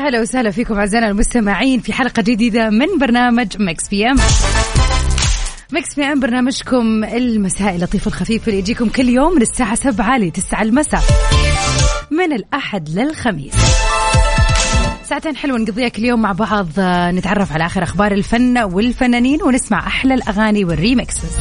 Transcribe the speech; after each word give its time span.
هلا 0.00 0.20
وسهلا 0.20 0.50
فيكم 0.50 0.74
أعزائنا 0.74 1.08
المستمعين 1.08 1.80
في 1.80 1.92
حلقة 1.92 2.22
جديدة 2.22 2.70
من 2.70 2.86
برنامج 3.00 3.46
ميكس 3.58 3.88
بي 3.88 4.06
أم. 4.06 4.16
ميكس 5.72 5.94
بي 5.94 6.04
أم 6.04 6.20
برنامجكم 6.20 7.04
المسائي 7.04 7.76
اللطيف 7.76 8.06
الخفيف 8.06 8.48
اللي 8.48 8.58
يجيكم 8.58 8.88
كل 8.88 9.08
يوم 9.08 9.34
من 9.34 9.42
الساعة 9.42 9.74
7 9.74 10.18
ل 10.18 10.30
9 10.30 10.62
المساء 10.62 11.00
من 12.10 12.32
الأحد 12.32 12.88
للخميس. 12.88 13.54
ساعتين 15.04 15.36
حلوة 15.36 15.58
نقضيها 15.58 15.88
كل 15.88 16.04
يوم 16.04 16.22
مع 16.22 16.32
بعض 16.32 16.66
نتعرف 17.14 17.52
على 17.52 17.66
آخر 17.66 17.82
أخبار 17.82 18.12
الفن 18.12 18.58
والفنانين 18.58 19.42
ونسمع 19.42 19.86
أحلى 19.86 20.14
الأغاني 20.14 20.64
وال 20.64 20.78
remixes. 20.78 21.36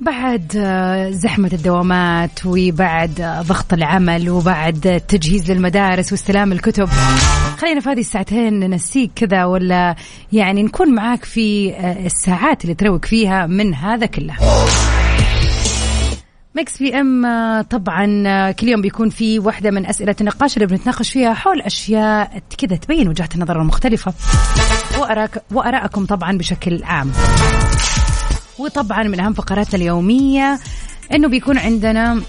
بعد 0.00 0.52
آه، 0.56 1.10
زحمة 1.10 1.50
الدوامات 1.52 2.46
وبعد 2.46 3.20
آه، 3.20 3.42
ضغط 3.42 3.72
العمل 3.72 4.30
وبعد 4.30 4.86
التجهيز 4.86 5.50
للمدارس 5.50 6.12
واستلام 6.12 6.52
الكتب. 6.52 6.88
خلينا 7.58 7.80
في 7.80 7.88
هذه 7.88 8.00
الساعتين 8.00 8.60
ننسيك 8.60 9.10
كذا 9.16 9.44
ولا 9.44 9.96
يعني 10.32 10.62
نكون 10.62 10.94
معاك 10.94 11.24
في 11.24 11.74
آه، 11.74 12.06
الساعات 12.06 12.64
اللي 12.64 12.74
تروق 12.74 13.04
فيها 13.04 13.46
من 13.46 13.74
هذا 13.74 14.06
كله. 14.06 14.34
ميكس 16.54 16.78
بي 16.78 17.00
إم 17.00 17.26
آه، 17.26 17.62
طبعا 17.62 18.24
آه، 18.26 18.50
كل 18.50 18.68
يوم 18.68 18.82
بيكون 18.82 19.10
في 19.10 19.38
واحدة 19.38 19.70
من 19.70 19.86
أسئلة 19.86 20.16
النقاش 20.20 20.56
اللي 20.56 20.66
بنتناقش 20.66 21.10
فيها 21.10 21.34
حول 21.34 21.60
أشياء 21.60 22.42
كذا 22.58 22.76
تبين 22.76 23.08
وجهات 23.08 23.34
النظر 23.34 23.60
المختلفة. 23.60 24.12
وأراك 24.98 25.42
وأراءكم 25.52 26.06
طبعا 26.06 26.38
بشكل 26.38 26.84
عام. 26.84 27.12
وطبعا 28.58 29.02
من 29.02 29.20
أهم 29.20 29.32
فقراتنا 29.32 29.74
اليومية 29.74 30.60
إنه 31.14 31.28
بيكون 31.28 31.58
عندنا 31.58 32.22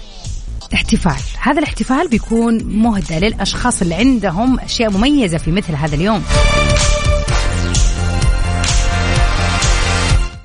احتفال. 0.74 1.22
هذا 1.40 1.58
الاحتفال 1.58 2.08
بيكون 2.08 2.64
مهدى 2.64 3.18
للأشخاص 3.18 3.82
اللي 3.82 3.94
عندهم 3.94 4.60
أشياء 4.60 4.90
مميزة 4.90 5.38
في 5.38 5.52
مثل 5.52 5.74
هذا 5.74 5.94
اليوم. 5.94 6.22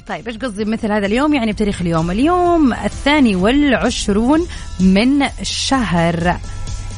طيب 0.08 0.28
إيش 0.28 0.38
قصدي 0.38 0.64
بمثل 0.64 0.92
هذا 0.92 1.06
اليوم؟ 1.06 1.34
يعني 1.34 1.52
بتاريخ 1.52 1.82
اليوم. 1.82 2.12
اليوم 2.12 2.74
الثاني 2.74 3.36
والعشرون 3.36 4.48
من 4.80 5.26
شهر 5.44 6.38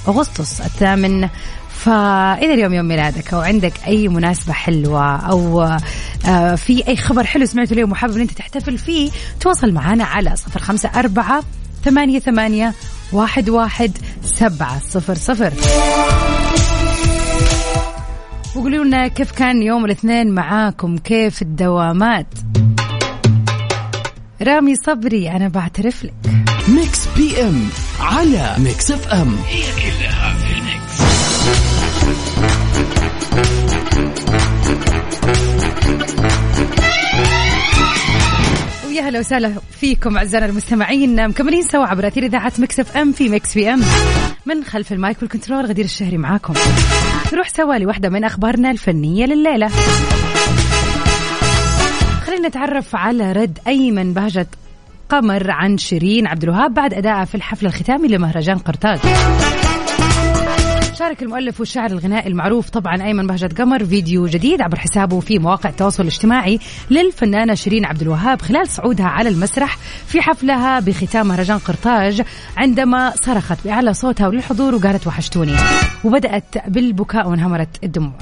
أغسطس 0.08 0.62
الثامن. 0.62 1.30
فإذا 1.70 2.54
اليوم 2.54 2.74
يوم 2.74 2.86
ميلادك 2.86 3.34
أو 3.34 3.40
عندك 3.40 3.74
أي 3.88 4.08
مناسبة 4.08 4.54
حلوة 4.54 5.16
أو 5.16 5.70
في 6.56 6.88
أي 6.88 6.98
خبر 6.98 7.24
حلو 7.24 7.46
سمعته 7.46 7.74
اليوم 7.74 7.92
وحابب 7.92 8.16
أن 8.16 8.22
أنت 8.22 8.32
تحتفل 8.32 8.78
فيه 8.78 9.12
تواصل 9.40 9.72
معنا 9.72 10.04
على 10.04 10.36
صفر 10.36 10.60
خمسة 10.60 10.90
أربعة 10.96 11.44
ثمانية 11.86 12.20
ثمانية 12.20 12.74
واحد 13.12 13.50
واحد 13.50 13.98
سبعة 14.24 14.80
صفر 14.80 15.16
صفر. 15.16 15.54
وقولوا 18.56 18.86
لنا 18.86 19.08
كيف 19.08 19.32
كان 19.32 19.64
يوم 19.64 19.86
الاثنين 19.86 20.32
معاكم؟ 20.32 20.98
كيف 20.98 21.42
الدوامات؟ 21.42 22.28
رامي 24.42 24.76
صبري 24.76 25.32
أنا 25.32 25.48
بعترف 25.48 26.04
لك. 26.04 26.14
ميكس 26.68 27.08
بي 27.18 27.42
إم 27.44 27.68
على 28.00 28.56
ميكس 28.58 28.92
إف 28.92 29.08
إم. 29.08 29.36
هي 29.48 29.62
كلها 29.62 30.34
في 30.34 30.54
الميكس. 30.58 31.00
ويا 38.94 39.02
هلا 39.02 39.20
وسهلا 39.20 39.54
فيكم 39.72 40.18
أعزائنا 40.18 40.46
المستمعين 40.46 41.28
مكملين 41.28 41.64
سوا 41.64 41.86
عبر 41.86 42.08
أثير 42.08 42.24
إذاعة 42.24 42.54
ميكس 42.60 42.80
إف 42.80 42.98
إم 42.98 43.12
في 43.12 43.30
ميكس 43.30 43.54
بي 43.54 43.74
إم. 43.74 43.82
من 44.46 44.64
خلف 44.64 44.94
المايك 44.94 45.18
وال 45.22 45.32
control 45.32 45.66
غدير 45.66 45.86
الشهري 45.86 46.18
معاكم. 46.18 46.54
نروح 47.34 47.50
سوا 47.50 47.76
لواحده 47.76 48.10
من 48.10 48.24
أخبارنا 48.24 48.72
الفنية 48.72 49.26
لليلة. 49.26 49.68
خلينا 52.26 52.48
نتعرف 52.48 52.96
على 52.96 53.32
رد 53.32 53.60
أيمن 53.68 54.14
بهجة 54.14 54.48
قمر 55.10 55.52
عن 55.52 55.78
شيرين 55.78 56.28
عبد 56.28 56.44
الوهاب 56.44 56.74
بعد 56.74 56.94
ادائها 56.94 57.26
في 57.26 57.36
الحفل 57.36 57.66
الختامي 57.66 58.08
لمهرجان 58.08 58.58
قرطاج. 58.58 59.00
شارك 61.04 61.24
المؤلف 61.24 61.60
والشاعر 61.60 61.92
الغنائي 61.92 62.28
المعروف 62.28 62.70
طبعا 62.70 63.04
أيمن 63.04 63.28
بهجة 63.28 63.50
قمر 63.58 63.86
فيديو 63.86 64.26
جديد 64.26 64.62
عبر 64.62 64.80
حسابه 64.80 65.20
في 65.20 65.40
مواقع 65.40 65.70
التواصل 65.70 66.04
الاجتماعي 66.04 66.60
للفنانة 66.92 67.54
شيرين 67.54 67.86
عبد 67.86 68.02
الوهاب 68.02 68.42
خلال 68.42 68.68
صعودها 68.68 69.06
على 69.06 69.30
المسرح 69.30 69.78
في 70.08 70.22
حفلها 70.22 70.80
بختام 70.80 71.28
مهرجان 71.28 71.58
قرطاج 71.58 72.22
عندما 72.58 73.14
صرخت 73.24 73.58
بأعلى 73.66 73.94
صوتها 73.94 74.28
وللحضور 74.28 74.76
وقالت 74.76 75.08
وحشتوني 75.08 75.56
وبدأت 76.04 76.68
بالبكاء 76.68 77.30
وانهمرت 77.30 77.84
الدموع. 77.84 78.14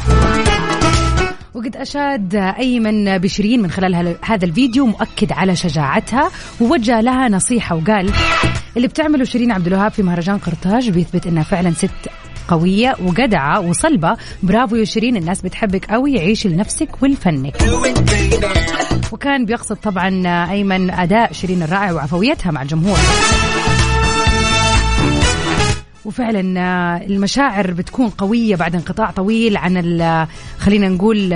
وقد 1.53 1.75
أشاد 1.75 2.35
أيمن 2.35 3.17
بشيرين 3.17 3.61
من 3.61 3.71
خلال 3.71 4.15
هذا 4.21 4.45
الفيديو 4.45 4.85
مؤكد 4.85 5.31
على 5.31 5.55
شجاعتها 5.55 6.31
ووجه 6.61 7.01
لها 7.01 7.29
نصيحة 7.29 7.75
وقال 7.75 8.11
اللي 8.77 8.87
بتعمله 8.87 9.23
شيرين 9.23 9.51
عبد 9.51 9.67
الوهاب 9.67 9.91
في 9.91 10.03
مهرجان 10.03 10.37
قرطاج 10.37 10.89
بيثبت 10.89 11.27
إنها 11.27 11.43
فعلا 11.43 11.71
ست 11.71 12.09
قوية 12.47 12.96
وجدعة 13.03 13.59
وصلبة. 13.59 14.18
برافو 14.44 14.75
يا 14.75 14.85
شيرين 14.85 15.18
الناس 15.18 15.41
بتحبك 15.41 15.85
قوي. 15.85 16.19
عيشي 16.19 16.50
لنفسك 16.50 17.03
ولفنك. 17.03 17.57
وكان 19.12 19.46
بيقصد 19.46 19.75
طبعا 19.75 20.28
أيمن 20.52 20.91
أداء 20.91 21.34
شيرين 21.34 21.63
الرائع 21.63 21.91
وعفويتها 21.91 22.52
مع 22.52 22.62
الجمهور. 22.62 22.97
وفعلا 26.06 26.41
المشاعر 27.06 27.72
بتكون 27.72 28.09
قوية 28.09 28.56
بعد 28.56 28.75
انقطاع 28.75 29.12
طويل 29.12 29.58
عن 29.58 29.78
خلينا 30.59 30.90
نقول 30.90 31.34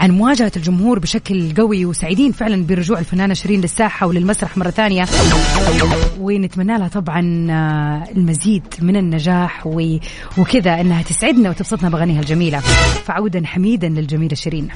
عن 0.00 0.10
مواجهة 0.10 0.52
الجمهور 0.56 0.98
بشكل 0.98 1.54
قوي 1.54 1.84
وسعيدين 1.84 2.32
فعلا 2.32 2.66
برجوع 2.66 2.98
الفنانة 2.98 3.34
شيرين 3.34 3.60
للساحة 3.60 4.06
وللمسرح 4.06 4.58
مرة 4.58 4.70
ثانية. 4.70 5.06
ونتمنى 6.20 6.78
لها 6.78 6.88
طبعا 6.88 7.46
آه، 7.50 8.10
المزيد 8.16 8.62
من 8.82 8.96
النجاح 8.96 9.66
وكذا 10.38 10.80
إنها 10.80 11.02
تسعدنا 11.02 11.50
وتبسطنا 11.50 11.88
بأغانيها 11.88 12.20
الجميلة. 12.20 12.60
فعودا 13.04 13.46
حميدا 13.46 13.88
للجميلة 13.88 14.34
شيرين. 14.34 14.68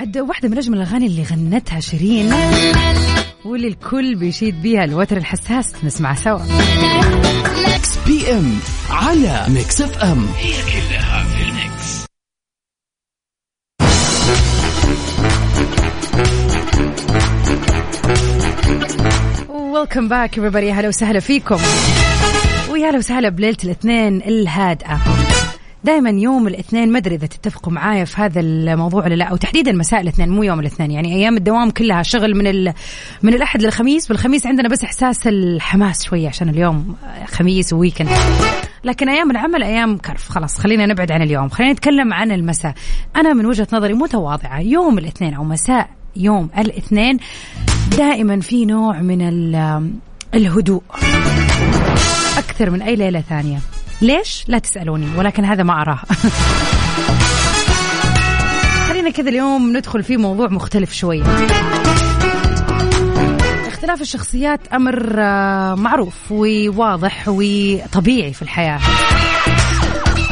عد 0.00 0.18
واحدة 0.18 0.48
من 0.48 0.58
أجمل 0.58 0.76
الأغاني 0.76 1.06
اللي 1.06 1.22
غنتها 1.22 1.80
شيرين 1.80 2.34
واللي 3.44 3.68
الكل 3.68 4.14
بيشيد 4.14 4.62
بيها 4.62 4.84
الوتر 4.84 5.16
الحساس. 5.16 5.84
نسمع 5.84 6.14
سوا. 6.14 6.40
ميكس 7.82 7.98
بي 8.06 8.32
ام 8.32 8.58
على 8.90 9.46
ميكس 9.48 9.80
اف 9.80 9.98
ام. 9.98 10.26
هي 10.38 10.52
كلها 10.52 11.24
في 11.24 11.42
الميكس 11.42 12.04
welcome 19.48 20.08
back 20.08 20.40
everybody. 20.40 20.56
هلا 20.56 20.88
وسهلا 20.88 21.20
فيكم 21.20 21.58
ويا 22.70 22.90
هلا 22.90 22.98
وسهلا 22.98 23.28
بليلة 23.28 23.56
الاثنين 23.64 24.22
الهادئة 24.22 25.00
دائما 25.84 26.10
يوم 26.10 26.48
الاثنين 26.48 26.92
ما 26.92 26.98
أدري 26.98 27.14
إذا 27.14 27.26
تتفقوا 27.26 27.72
معايا 27.72 28.04
في 28.04 28.20
هذا 28.20 28.40
الموضوع 28.40 29.04
ولا 29.04 29.14
لا 29.14 29.24
أو 29.24 29.36
تحديدا 29.36 29.72
مساء 29.72 30.00
الاثنين 30.00 30.28
مو 30.28 30.42
يوم 30.42 30.60
الاثنين 30.60 30.90
يعني 30.90 31.14
أيام 31.14 31.36
الدوام 31.36 31.70
كلها 31.70 32.02
شغل 32.02 32.34
من 32.36 32.46
ال... 32.46 32.74
من 33.22 33.34
الأحد 33.34 33.62
للخميس 33.62 34.10
والخميس 34.10 34.46
عندنا 34.46 34.68
بس 34.68 34.84
إحساس 34.84 35.26
الحماس 35.26 36.04
شوية 36.04 36.28
عشان 36.28 36.48
اليوم 36.48 36.96
خميس 37.26 37.72
و 37.72 37.76
weekend 37.76 38.08
لكن 38.84 39.08
أيام 39.08 39.30
العمل 39.30 39.62
أيام 39.62 39.98
كرف 39.98 40.28
خلاص 40.28 40.58
خلينا 40.58 40.86
نبعد 40.86 41.12
عن 41.12 41.22
اليوم 41.22 41.48
خلينا 41.48 41.72
نتكلم 41.72 42.12
عن 42.14 42.32
المساء. 42.32 42.74
أنا 43.16 43.32
من 43.32 43.46
وجهة 43.46 43.68
نظري 43.72 43.94
متواضعة 43.94 44.60
يوم 44.60 44.98
الاثنين 44.98 45.34
أو 45.34 45.44
مساء 45.44 45.88
يوم 46.16 46.50
الاثنين 46.58 47.18
دائما 47.98 48.40
في 48.40 48.64
نوع 48.64 49.00
من 49.00 49.22
ال- 49.28 49.90
الهدوء. 50.34 50.82
أكثر 52.38 52.70
من 52.70 52.82
أي 52.82 52.96
ليلة 52.96 53.20
ثانية. 53.20 53.58
ليش؟ 54.02 54.44
لا 54.48 54.58
تسألوني؟ 54.58 55.06
ولكن 55.16 55.44
هذا 55.44 55.62
ما 55.62 55.82
أراه. 55.82 55.98
خلينا 58.88 59.10
كذا 59.10 59.28
اليوم 59.28 59.76
ندخل 59.76 60.02
في 60.02 60.16
موضوع 60.16 60.48
مختلف 60.48 60.92
شوية 60.92 61.22
اختلاف 63.66 64.00
الشخصيات 64.00 64.60
أمر 64.72 65.14
آه، 65.18 65.74
معروف 65.74 66.32
وواضح 66.32 67.24
وطبيعي 67.28 68.32
في 68.32 68.42
الحياة. 68.42 68.78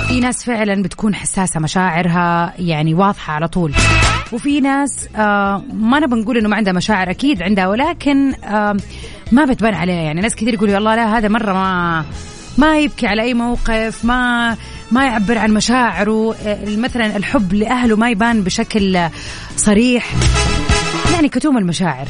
في 0.08 0.20
ناس 0.20 0.44
فعلا 0.44 0.82
بتكون 0.82 1.14
حساسة 1.14 1.60
مشاعرها 1.60 2.52
يعني 2.58 2.94
واضحة 2.94 3.32
على 3.32 3.48
طول. 3.48 3.72
وفي 4.32 4.60
ناس 4.60 5.08
آه 5.16 5.62
ما 5.72 6.00
نبغى 6.00 6.20
نقول 6.20 6.38
إنه 6.38 6.48
ما 6.48 6.56
عندها 6.56 6.72
مشاعر 6.72 7.10
أكيد 7.10 7.42
عندها 7.42 7.68
ولكن 7.68 8.34
آه 8.34 8.76
ما 9.32 9.44
بتبان 9.44 9.74
عليها. 9.74 10.02
يعني 10.02 10.20
ناس 10.20 10.34
كثير 10.34 10.54
يقولوا 10.54 10.78
الله 10.78 10.94
لا 10.94 11.18
هذا 11.18 11.28
مرة 11.28 11.52
ما 11.52 12.04
ما 12.58 12.78
يبكي 12.78 13.06
على 13.06 13.22
أي 13.22 13.34
موقف 13.34 14.04
ما 14.04 14.56
ما 14.90 15.04
يعبر 15.04 15.38
عن 15.38 15.50
مشاعره 15.54 16.34
آه، 16.34 16.76
مثلا 16.76 17.16
الحب 17.16 17.54
لأهله 17.54 17.96
ما 17.96 18.10
يبان 18.10 18.42
بشكل 18.42 18.98
صريح 19.56 20.14
يعني 21.12 21.28
كتوم 21.28 21.58
المشاعر. 21.58 22.06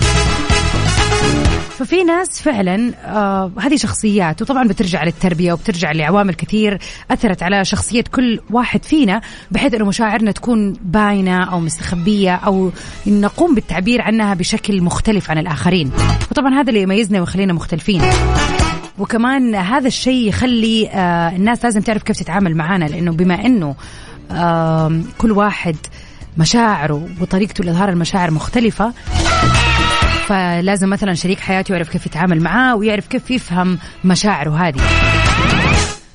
ففي 1.78 2.04
ناس 2.04 2.42
فعلا 2.42 2.92
آه 3.04 3.52
هذه 3.58 3.76
شخصيات 3.76 4.42
وطبعا 4.42 4.69
بترجع 4.69 5.04
للتربية 5.04 5.52
وبترجع 5.52 5.92
لعوامل 5.92 6.34
كثير 6.34 6.78
أثرت 7.10 7.42
على 7.42 7.64
شخصية 7.64 8.04
كل 8.12 8.40
واحد 8.50 8.84
فينا 8.84 9.20
بحيث 9.50 9.75
إنه 9.75 9.84
مشاعرنا 9.84 10.32
تكون 10.32 10.72
باينة 10.72 11.44
أو 11.44 11.60
مستخبية 11.60 12.34
أو 12.34 12.72
نقوم 13.06 13.54
بالتعبير 13.54 14.02
عنها 14.02 14.34
بشكل 14.34 14.82
مختلف 14.82 15.31
عن 15.31 15.38
الآخرين. 15.38 15.92
وطبعا 16.31 16.54
هذا 16.54 16.69
اللي 16.69 16.82
يميزنا 16.82 17.20
ويخلينا 17.20 17.52
مختلفين. 17.52 18.02
وكمان 19.00 19.55
هذا 19.55 19.87
الشيء 19.87 20.29
يخلي 20.29 20.88
آه 20.88 21.29
الناس 21.29 21.64
لازم 21.64 21.81
تعرف 21.81 22.02
كيف 22.02 22.17
تتعامل 22.17 22.56
معانا 22.56 22.85
لأنه 22.85 23.12
بما 23.12 23.35
إنه 23.35 23.75
كل 25.19 25.32
واحد 25.32 25.76
مشاعره 26.38 27.08
وطريقته 27.20 27.64
لإظهار 27.64 27.88
المشاعر 27.88 28.31
مختلفة 28.31 28.93
فلازم 30.26 30.91
مثلا 30.91 31.14
شريك 31.14 31.41
حياته 31.41 31.73
يعرف 31.73 31.88
كيف 31.88 32.06
يتعامل 32.06 32.41
معاه 32.41 32.76
ويعرف 32.76 33.06
كيف 33.06 33.31
يفهم 33.31 33.79
مشاعره 34.05 34.69
هذه 34.69 34.81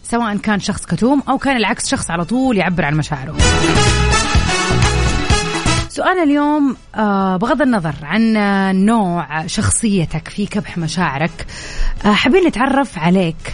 سواء 0.03 0.37
كان 0.37 0.59
شخص 0.59 0.85
كتوم 0.85 1.23
أو 1.29 1.37
كان 1.37 1.57
العكس 1.57 1.87
شخص 1.89 2.11
على 2.11 2.25
طول 2.25 2.57
يعبر 2.57 2.85
عن 2.85 2.95
مشاعره. 2.95 3.35
سؤال 5.95 6.17
اليوم 6.17 6.77
آه 6.95 7.37
بغض 7.37 7.61
النظر 7.61 7.95
عن 8.03 8.33
نوع 8.85 9.47
شخصيتك 9.47 10.27
في 10.27 10.45
كبح 10.45 10.77
مشاعرك 10.77 11.45
آه 12.05 12.11
حابين 12.11 12.47
نتعرف 12.47 12.99
عليك. 12.99 13.53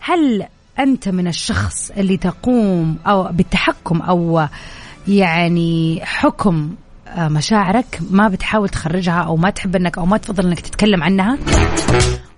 هل 0.00 0.46
أنت 0.78 1.08
من 1.08 1.26
الشخص 1.26 1.90
اللي 1.90 2.16
تقوم 2.16 2.96
أو 3.06 3.22
بالتحكم 3.32 4.02
أو 4.02 4.46
يعني 5.08 6.00
حكم 6.04 6.74
آه، 7.08 7.28
مشاعرك 7.28 8.00
ما 8.10 8.28
بتحاول 8.28 8.68
تخرجها 8.68 9.20
أو 9.20 9.36
ما 9.36 9.50
تحب 9.50 9.76
إنك 9.76 9.98
أو 9.98 10.06
ما 10.06 10.16
تفضل 10.16 10.46
إنك 10.46 10.60
تتكلم 10.60 11.02
عنها؟ 11.02 11.38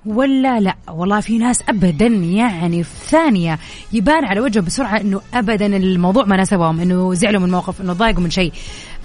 ولا 0.07 0.61
لا؟ 0.61 0.75
والله 0.91 1.21
في 1.21 1.39
ناس 1.39 1.63
ابدا 1.69 2.07
يعني 2.07 2.85
في 2.85 2.91
ثانية 3.09 3.59
يبان 3.93 4.25
على 4.25 4.41
وجهه 4.41 4.61
بسرعة 4.61 5.01
إنه 5.01 5.21
ابدا 5.35 5.67
الموضوع 5.67 6.25
ما 6.25 6.37
ناسبهم 6.37 6.81
إنه 6.81 7.15
زعلوا 7.15 7.41
من 7.41 7.51
موقف 7.51 7.81
إنه 7.81 7.93
ضايقوا 7.93 8.23
من 8.23 8.31
شيء. 8.31 8.53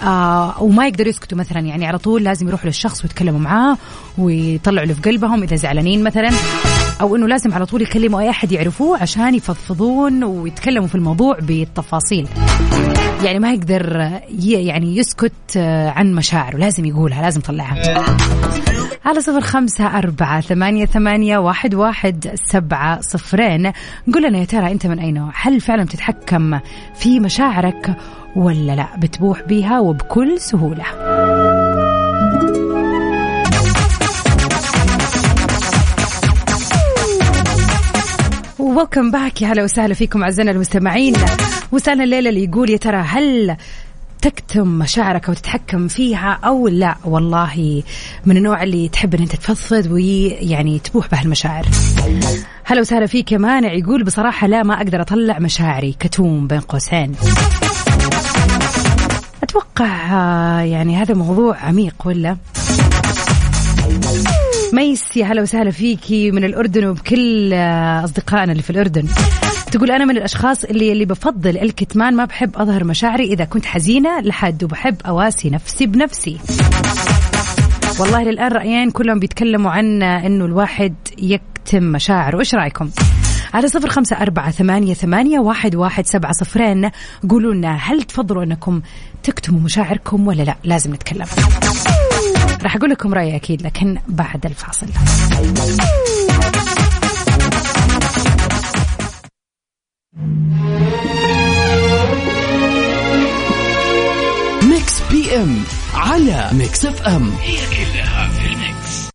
آه 0.01 0.63
وما 0.63 0.87
يقدروا 0.87 1.09
يسكتوا 1.09 1.37
مثلا 1.37 1.59
يعني 1.59 1.85
على 1.85 1.97
طول 1.97 2.23
لازم 2.23 2.47
يروحوا 2.47 2.65
للشخص 2.65 3.03
ويتكلموا 3.03 3.39
معاه 3.39 3.77
ويطلعوا 4.17 4.83
اللي 4.83 4.95
في 4.95 5.01
قلبهم 5.01 5.43
إذا 5.43 5.55
زعلانين 5.55 6.03
مثلا. 6.03 6.29
أو 7.01 7.15
إنه 7.15 7.27
لازم 7.27 7.53
على 7.53 7.65
طول 7.65 7.81
يكلموا 7.81 8.21
أي 8.21 8.29
أحد 8.29 8.51
يعرفوه 8.51 9.01
عشان 9.01 9.35
يفضفضون 9.35 10.23
ويتكلموا 10.23 10.87
في 10.87 10.95
الموضوع 10.95 11.37
بالتفاصيل. 11.39 12.27
يعني 13.23 13.39
ما 13.39 13.53
يقدر 13.53 14.11
يعني 14.39 14.97
يسكت 14.97 15.31
آه، 15.57 15.89
عن 15.89 16.13
مشاعره 16.13 16.57
لازم 16.57 16.85
يقولها 16.85 17.21
لازم 17.21 17.39
يطلعها. 17.39 18.05
على 19.05 19.21
صفر 19.21 19.41
خمسة 19.41 19.97
أربعة 19.97 20.41
ثمانية, 20.41 20.85
ثمانية 20.85 21.37
واحد, 21.37 21.75
واحد 21.75 22.31
سبعة 22.51 23.01
صفرين. 23.01 23.71
قل 24.13 24.27
لنا 24.27 24.37
يا 24.37 24.45
ترى 24.45 24.71
أنت 24.71 24.87
من 24.87 24.99
أي 24.99 25.11
نوع؟ 25.11 25.31
هل 25.35 25.61
فعلا 25.61 25.83
تتحكم 25.83 26.59
في 26.95 27.19
مشاعرك 27.19 27.95
ولا 28.35 28.75
لا؟ 28.75 28.87
بتبوح 28.97 29.41
بيها 29.41 29.79
وبكل 29.79 30.39
سهولة. 30.39 30.83
ويلكم 38.77 39.11
باك 39.11 39.41
يا 39.41 39.47
هلا 39.47 39.63
وسهلا 39.63 39.93
فيكم 39.93 40.23
أعزائنا 40.23 40.51
المستمعين. 40.51 41.13
وسالنا 41.71 42.03
الليلة 42.03 42.29
اللي 42.29 42.43
يقول 42.43 42.69
يا 42.69 42.77
ترى 42.77 42.97
هل 42.97 43.57
تكتم 44.21 44.67
مشاعرك 44.67 45.27
أو 45.27 45.33
تتحكم 45.33 45.87
فيها 45.87 46.39
أو 46.43 46.67
لا؟ 46.67 46.95
والله 47.05 47.83
من 48.25 48.37
النوع 48.37 48.63
اللي 48.63 48.89
تحب 48.89 49.15
إن 49.15 49.21
أنت 49.21 49.35
تفضفض 49.35 49.91
ويعني 49.91 50.79
تبوح 50.79 51.07
بهالمشاعر. 51.07 51.65
هلا 52.63 52.81
وسهلا 52.81 53.05
فيك 53.05 53.31
يا 53.31 53.37
مانع. 53.37 53.73
يقول 53.73 54.03
بصراحة 54.03 54.47
لا 54.47 54.63
ما 54.63 54.73
أقدر 54.73 55.01
أطلع 55.01 55.39
مشاعري. 55.39 55.95
كتوم 55.99 56.47
بين 56.47 56.59
قوسين. 56.59 57.11
أتوقع 59.43 59.87
يعني 60.63 60.95
هذا 60.95 61.13
موضوع 61.13 61.57
عميق 61.57 61.95
ولا؟ 62.05 62.37
ميس 64.77 65.17
يا 65.17 65.25
هلا 65.25 65.41
وسهلا 65.41 65.71
فيكي 65.71 66.31
من 66.31 66.43
الأردن 66.43 66.85
وبكل 66.85 67.53
أصدقائنا 68.03 68.51
اللي 68.51 68.63
في 68.63 68.69
الأردن. 68.69 69.07
تقول 69.71 69.91
أنا 69.91 70.05
من 70.05 70.17
الأشخاص 70.17 70.63
اللي 70.63 70.91
اللي 70.91 71.05
بفضل 71.05 71.57
الكتمان 71.57 72.15
ما 72.15 72.25
بحب 72.25 72.57
أظهر 72.57 72.83
مشاعري 72.83 73.23
إذا 73.23 73.45
كنت 73.45 73.65
حزينة 73.65 74.19
لحد 74.19 74.63
وبحب 74.63 74.95
أواسي 75.05 75.49
نفسي 75.49 75.85
بنفسي. 75.85 76.37
والله 77.99 78.23
للآن 78.23 78.51
رأيين 78.51 78.91
كلهم 78.91 79.19
بيتكلموا 79.19 79.71
عن 79.71 80.03
أنه 80.03 80.45
الواحد 80.45 80.95
يكتم 81.17 81.83
مشاعره. 81.83 82.39
إيش 82.39 82.55
رأيكم؟ 82.55 82.89
على 83.53 83.67
صفر 83.67 83.89
خمسة 83.89 84.15
أربعة 84.15 84.51
ثمانية, 84.51 84.93
ثمانية 84.93 85.39
واحد, 85.39 85.75
واحد 85.75 86.05
سبعة 86.05 86.31
صفرين. 86.31 86.91
قولوا 87.29 87.53
لنا 87.53 87.75
هل 87.75 88.03
تفضلوا 88.03 88.43
أنكم 88.43 88.81
تكتموا 89.23 89.59
مشاعركم 89.59 90.27
ولا 90.27 90.43
لا؟ 90.43 90.55
لازم 90.63 90.93
نتكلم. 90.93 91.25
راح 92.67 92.75
أقول 92.75 92.89
لكم 92.89 93.13
رأيي 93.13 93.35
أكيد 93.35 93.61
لكن 93.61 93.97
بعد 94.07 94.45
الفاصل. 94.45 94.87
ميكس 104.69 105.01
بي 105.11 105.35
إم 105.35 105.63
على 105.93 106.49
ميكس 106.53 106.85
إف 106.85 107.01
إم. 107.01 107.31
هي 107.41 107.55
كلها 107.55 108.29
في 108.29 108.47
الميكس. 108.47 109.09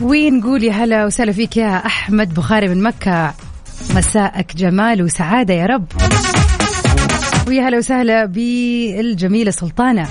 ونقول 0.00 0.64
يا 0.64 0.72
هلا 0.72 1.06
وسهلا 1.06 1.32
فيك 1.32 1.56
يا 1.56 1.86
أحمد 1.86 2.34
بخاري 2.34 2.68
من 2.68 2.82
مكة. 2.82 3.34
مساءك 3.94 4.56
جمال 4.56 5.02
وسعادة 5.02 5.54
يا 5.54 5.66
رب. 5.66 5.86
ويا 7.48 7.68
هلا 7.68 7.78
وسهلا 7.78 8.24
بالجميلة 8.24 9.50
سلطانة. 9.50 10.08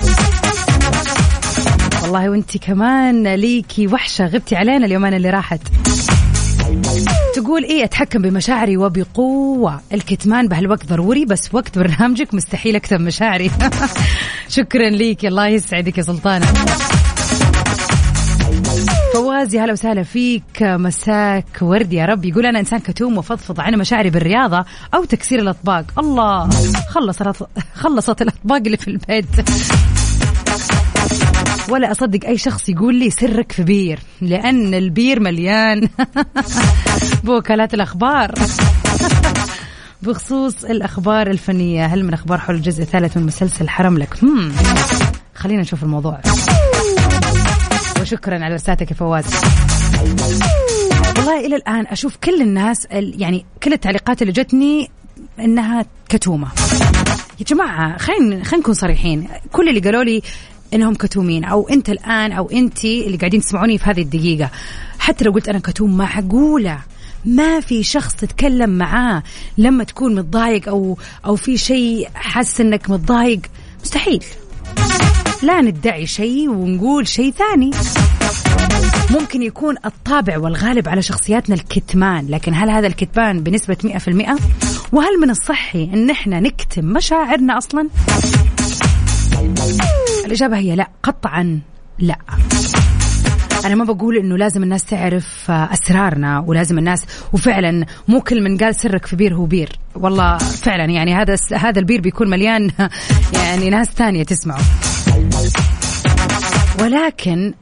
والله 2.08 2.30
وانت 2.30 2.56
كمان 2.56 3.34
ليكي 3.34 3.86
وحشة 3.86 4.26
غبتي 4.26 4.56
علينا 4.56 4.86
اليومين 4.86 5.14
اللي 5.14 5.30
راحت. 5.30 5.60
تقول 7.34 7.64
إيه 7.64 7.84
أتحكم 7.84 8.22
بمشاعري 8.22 8.76
وبقوة. 8.76 9.80
الكتمان 9.92 10.48
بهالوقت 10.48 10.86
ضروري 10.86 11.24
بس 11.24 11.54
وقت 11.54 11.78
برنامجك 11.78 12.34
مستحيل 12.34 12.76
اكتب 12.76 13.00
مشاعري. 13.00 13.50
شكرا 14.48 14.90
ليك 14.90 15.26
الله 15.26 15.46
يسعدك 15.48 15.98
يا 15.98 16.02
سلطانة. 16.02 16.46
فواز 19.14 19.54
يا 19.54 19.64
هلا 19.64 19.72
وسهلا 19.72 20.02
فيك. 20.02 20.62
مساك 20.62 21.58
ورد 21.62 21.92
يا 21.92 22.06
رب. 22.06 22.24
يقول 22.24 22.46
أنا 22.46 22.60
إنسان 22.60 22.78
كتوم 22.78 23.18
وفضفض 23.18 23.60
عن 23.60 23.74
مشاعري 23.74 24.10
بالرياضة 24.10 24.64
أو 24.94 25.04
تكسير 25.04 25.38
الأطباق. 25.38 25.84
الله 25.98 26.48
خلصت 26.88 27.22
خلصت 27.82 28.22
الأطباق 28.22 28.62
اللي 28.66 28.76
في 28.76 28.88
البيت. 28.88 29.26
ولا 31.70 31.90
أصدق 31.90 32.26
أي 32.26 32.38
شخص 32.38 32.68
يقول 32.68 32.94
لي 32.94 33.10
سرك 33.10 33.52
في 33.52 33.62
بير 33.62 33.98
لأن 34.20 34.74
البير 34.74 35.20
مليان. 35.20 35.88
بوكالات 37.24 37.74
الأخبار. 37.74 38.34
بخصوص 40.02 40.64
الأخبار 40.64 41.30
الفنية 41.30 41.86
هل 41.86 42.04
من 42.04 42.14
أخبار 42.14 42.38
حول 42.38 42.56
الجزء 42.56 42.82
الثالث 42.82 43.16
من 43.16 43.22
مسلسل 43.22 43.68
حرم 43.68 43.98
لك. 43.98 44.14
خلينا 45.34 45.60
نشوف 45.62 45.82
الموضوع. 45.82 46.20
وشكرا 48.00 48.44
على 48.44 48.54
رسالتك 48.54 48.90
يا 48.90 48.96
فواز. 48.96 49.24
والله 51.16 51.46
إلى 51.46 51.56
الآن 51.56 51.86
أشوف 51.86 52.16
كل 52.16 52.42
الناس 52.42 52.86
يعني 52.90 53.46
كل 53.62 53.72
التعليقات 53.72 54.22
اللي 54.22 54.32
جتني 54.32 54.90
إنها 55.38 55.84
كتومة. 56.08 56.48
يا 57.40 57.44
جماعة 57.44 57.98
خلينا 57.98 58.44
خلينا 58.44 58.62
نكون 58.62 58.74
صريحين. 58.74 59.28
كل 59.52 59.68
اللي 59.68 59.80
قالوا 59.80 60.04
لي 60.04 60.22
إنهم 60.74 60.94
كتومين. 60.94 61.44
أو 61.44 61.68
أنت 61.68 61.90
الآن 61.90 62.32
أو 62.32 62.50
أنت 62.50 62.84
اللي 62.84 63.16
قاعدين 63.16 63.40
تسمعوني 63.40 63.78
في 63.78 63.90
هذه 63.90 64.02
الدقيقة. 64.02 64.50
حتى 64.98 65.24
لو 65.24 65.32
قلت 65.32 65.48
أنا 65.48 65.58
كتوم 65.58 65.96
معقولة. 65.96 66.78
ما 67.24 67.60
في 67.60 67.82
شخص 67.82 68.14
تتكلم 68.14 68.70
معاه. 68.70 69.22
لما 69.58 69.84
تكون 69.84 70.14
متضايق 70.14 70.68
أو 70.68 70.98
أو 71.26 71.36
في 71.36 71.56
شيء 71.56 72.08
حاسس 72.14 72.60
إنك 72.60 72.90
متضايق. 72.90 73.40
مستحيل. 73.84 74.24
لا 75.42 75.60
ندعي 75.60 76.06
شيء 76.06 76.50
ونقول 76.50 77.08
شيء 77.08 77.32
ثاني. 77.32 77.70
ممكن 79.10 79.42
يكون 79.42 79.74
الطابع 79.86 80.38
والغالب 80.38 80.88
على 80.88 81.02
شخصياتنا 81.02 81.54
الكتمان. 81.54 82.26
لكن 82.28 82.54
هل 82.54 82.70
هذا 82.70 82.86
الكتمان 82.86 83.42
بنسبة 83.42 83.76
100% 83.84 84.38
وهل 84.92 85.20
من 85.20 85.30
الصحي 85.30 85.84
إن 85.84 86.10
إحنا 86.10 86.40
نكتم 86.40 86.84
مشاعرنا 86.84 87.58
أصلا؟ 87.58 87.88
الإجابة 90.28 90.56
هي 90.56 90.76
لا 90.76 90.88
قطعا 91.02 91.60
لا. 91.98 92.16
أنا 93.64 93.74
ما 93.74 93.84
بقول 93.84 94.16
إنه 94.16 94.36
لازم 94.36 94.62
الناس 94.62 94.84
تعرف 94.84 95.50
أسرارنا 95.50 96.38
ولازم 96.38 96.78
الناس 96.78 97.04
وفعلا 97.32 97.86
مو 98.08 98.20
كل 98.20 98.42
من 98.42 98.58
قال 98.58 98.74
سرك 98.74 99.06
في 99.06 99.16
بير 99.16 99.34
هو 99.34 99.46
بير. 99.46 99.68
والله 99.94 100.38
فعلا 100.38 100.84
يعني 100.84 101.14
هذا 101.14 101.36
هذا 101.54 101.78
البير 101.78 102.00
بيكون 102.00 102.30
مليان 102.30 102.70
يعني 103.44 103.70
ناس 103.70 103.88
ثانية 103.88 104.22
تسمعه. 104.22 104.60
ولكن 106.80 107.54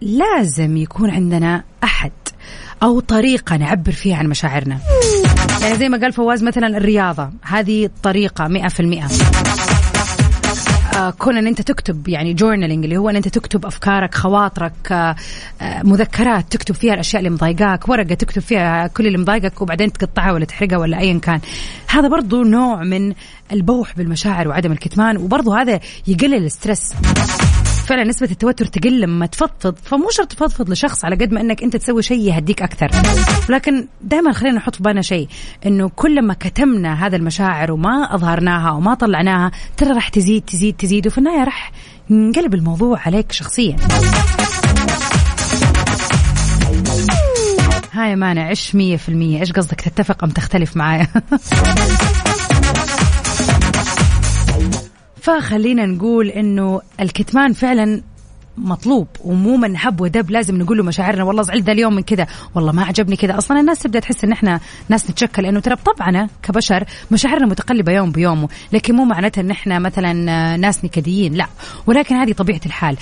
لازم 0.00 0.76
يكون 0.76 1.10
عندنا 1.10 1.64
أحد 1.84 2.12
أو 2.82 3.00
طريقة 3.00 3.56
نعبر 3.56 3.92
فيها 3.92 4.16
عن 4.16 4.26
مشاعرنا. 4.26 4.78
يعني 5.62 5.74
زي 5.74 5.88
ما 5.88 5.98
قال 5.98 6.12
فواز 6.12 6.44
مثلا 6.44 6.66
الرياضة 6.66 7.30
هذه 7.42 7.90
طريقة 8.02 8.48
مئة 8.48 8.68
في 8.68 8.80
المئة. 8.80 9.04
آه، 9.04 9.37
كون 11.18 11.36
إن 11.36 11.46
أنت 11.46 11.60
تكتب 11.60 12.08
يعني 12.08 12.34
journaling 12.34 12.84
اللي 12.84 12.96
هو 12.96 13.10
إن 13.10 13.16
أنت 13.16 13.28
تكتب 13.28 13.66
أفكارك 13.66 14.14
خواطرك 14.14 14.92
آه، 14.92 15.16
آه، 15.62 15.82
مذكرات 15.82 16.52
تكتب 16.52 16.74
فيها 16.74 16.94
الأشياء 16.94 17.20
اللي 17.20 17.30
مضايقاك 17.30 17.88
ورقة 17.88 18.14
تكتب 18.14 18.42
فيها 18.42 18.86
كل 18.86 19.06
اللي 19.06 19.18
مضايقك 19.18 19.62
وبعدين 19.62 19.92
تقطعها 19.92 20.32
ولا 20.32 20.44
تحرقها 20.44 20.78
ولا 20.78 20.98
ايا 20.98 21.18
كان. 21.18 21.40
هذا 21.88 22.08
برضو 22.08 22.42
نوع 22.42 22.84
من 22.84 23.14
البوح 23.52 23.96
بالمشاعر 23.96 24.48
وعدم 24.48 24.72
الكتمان 24.72 25.16
وبرضو 25.16 25.52
هذا 25.52 25.80
يقلل 26.06 26.44
الستريس. 26.44 26.94
فعلا 27.88 28.04
نسبة 28.04 28.28
التوتر 28.30 28.64
تقل 28.64 29.00
لما 29.00 29.26
تفضفض 29.26 29.74
فمو 29.82 30.10
شرط 30.10 30.32
تفضفض 30.32 30.70
لشخص 30.70 31.04
على 31.04 31.16
قد 31.16 31.32
ما 31.32 31.40
إنك 31.40 31.62
أنت 31.62 31.76
تسوي 31.76 32.02
شيء 32.02 32.20
يهديك 32.20 32.62
أكثر. 32.62 32.90
لكن 33.48 33.86
دائما 34.00 34.32
خلينا 34.32 34.56
نحط 34.56 34.76
في 34.76 34.82
بالنا 34.82 35.02
شيء 35.02 35.28
إنه 35.66 35.88
كل 35.96 36.22
ما 36.22 36.34
كتمنا 36.34 37.06
هذا 37.06 37.16
المشاعر 37.16 37.72
وما 37.72 38.14
أظهرناها 38.14 38.70
وما 38.70 38.94
طلعناها 38.94 39.50
ترى 39.76 39.92
راح 39.92 40.08
تزيد 40.08 40.42
تزيد 40.42 40.76
تزيد 40.76 41.06
وفي 41.06 41.18
النهاية 41.18 41.44
راح 41.44 41.72
ينقلب 42.10 42.54
الموضوع 42.54 43.00
عليك 43.06 43.32
شخصيا. 43.32 43.76
هاي 47.92 48.16
مانع 48.16 48.48
عش 48.48 48.74
مية 48.74 48.96
في 48.96 49.08
المية؟ 49.08 49.40
إيش 49.40 49.52
قصدك 49.52 49.80
تتفق 49.80 50.24
أم 50.24 50.30
تختلف 50.30 50.76
معايا؟ 50.76 51.08
فخلينا 55.20 55.86
نقول 55.86 56.28
إنه 56.28 56.80
الكتمان 57.00 57.52
فعلا 57.52 58.02
مطلوب 58.58 59.06
ومو 59.24 59.56
من 59.56 59.76
هب 59.76 60.00
ودب 60.00 60.30
لازم 60.30 60.58
نقول 60.58 60.78
له 60.78 60.84
مشاعرنا 60.84 61.24
والله 61.24 61.42
زعلت 61.42 61.64
ذا 61.64 61.72
اليوم 61.72 61.94
من 61.94 62.02
كذا. 62.02 62.26
والله 62.54 62.72
ما 62.72 62.84
عجبني 62.84 63.16
كذا. 63.16 63.38
أصلا 63.38 63.60
الناس 63.60 63.78
تبدأ 63.78 64.00
تحس 64.00 64.24
إن 64.24 64.32
إحنا 64.32 64.60
ناس 64.88 65.10
نتشكل 65.10 65.42
لأنه 65.42 65.60
ترى 65.60 65.74
بطبعنا 65.74 66.28
كبشر 66.42 66.84
مشاعرنا 67.10 67.46
متقلبة 67.46 67.92
يوم 67.92 68.12
بيومه 68.12 68.48
لكن 68.72 68.94
مو 68.94 69.04
معناتها 69.04 69.42
إن 69.42 69.50
إحنا 69.50 69.78
مثلا 69.78 70.12
ناس 70.56 70.84
نكديين 70.84 71.34
لا. 71.34 71.46
ولكن 71.86 72.14
هذه 72.16 72.32
طبيعة 72.32 72.60
الحال. 72.66 72.96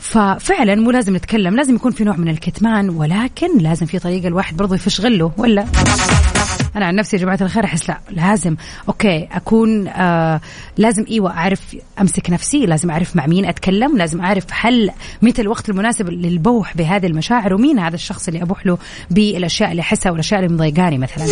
ففعلا 0.00 0.74
مو 0.74 0.90
لازم 0.90 1.16
نتكلم 1.16 1.56
لازم 1.56 1.74
يكون 1.74 1.92
في 1.92 2.04
نوع 2.04 2.16
من 2.16 2.28
الكتمان 2.28 2.90
ولكن 2.90 3.58
لازم 3.58 3.86
في 3.86 3.98
طريقة 3.98 4.28
الواحد 4.28 4.56
برضه 4.56 4.74
يفش 4.74 5.00
غله 5.00 5.32
ولا؟ 5.36 5.66
أنا 6.76 6.86
عن 6.86 6.94
نفسي 6.94 7.16
يا 7.16 7.22
جماعة 7.22 7.38
الخير 7.40 7.64
أحس 7.64 7.88
لا 7.88 7.98
لازم 8.10 8.56
أوكي 8.88 9.28
أكون 9.32 9.88
آه 9.88 10.40
لازم 10.76 11.04
إيوه 11.10 11.30
أعرف 11.30 11.76
أمسك 12.00 12.30
نفسي 12.30 12.66
لازم 12.66 12.90
أعرف 12.90 13.16
مع 13.16 13.26
مين 13.26 13.44
أتكلم 13.44 13.98
لازم 13.98 14.20
أعرف 14.20 14.44
هل 14.50 14.90
متى 15.22 15.42
الوقت 15.42 15.68
المناسب 15.68 16.08
للبوح 16.10 16.76
بهذه 16.76 17.06
المشاعر 17.06 17.54
ومين 17.54 17.78
هذا 17.78 17.94
الشخص 17.94 18.28
اللي 18.28 18.42
أبوح 18.42 18.66
له 18.66 18.78
بالأشياء 19.10 19.70
اللي 19.70 19.82
أحسها 19.82 20.12
والاشياء 20.12 20.40
اللي 20.40 20.54
مضايقاني 20.54 20.98
مثلا. 20.98 21.26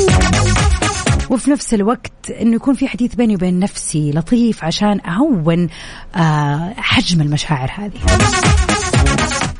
وفي 1.30 1.50
نفس 1.50 1.74
الوقت 1.74 2.30
إنه 2.40 2.56
يكون 2.56 2.74
في 2.74 2.88
حديث 2.88 3.14
بيني 3.14 3.34
وبين 3.34 3.58
نفسي 3.58 4.10
لطيف 4.10 4.64
عشان 4.64 5.00
أهون 5.00 5.68
آه 6.16 6.74
حجم 6.76 7.20
المشاعر 7.20 7.70
هذه. 7.78 8.00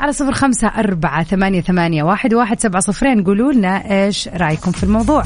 على 0.01 0.13
صفر 0.13 0.33
خمسة 0.33 0.69
أربعة 0.69 1.25
ثمانية, 1.25 1.61
ثمانية 1.61 2.03
واحد, 2.03 2.35
واحد 2.35 2.61
سبعة 2.61 2.83
صفرين. 2.83 3.25
قولوا 3.25 3.53
لنا 3.53 4.05
إيش 4.05 4.29
رأيكم 4.29 4.73
في 4.73 4.83
الموضوع. 4.83 5.25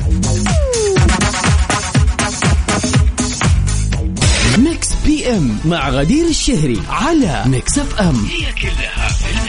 Mix 4.58 4.88
PM 5.06 5.58
مع 5.64 5.88
غدير 5.88 6.26
الشهري 6.28 6.80
على 6.90 7.42
Mix 7.46 7.78
FM. 7.78 8.14
هي 8.14 8.52
كلها 8.52 9.08
في 9.08 9.43